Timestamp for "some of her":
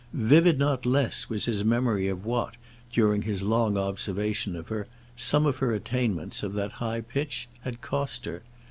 5.15-5.75